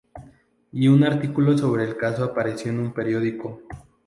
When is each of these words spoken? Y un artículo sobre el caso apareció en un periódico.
Y 0.71 0.87
un 0.87 1.03
artículo 1.03 1.55
sobre 1.59 1.83
el 1.83 1.95
caso 1.95 2.23
apareció 2.23 2.71
en 2.71 2.79
un 2.79 2.91
periódico. 2.91 3.61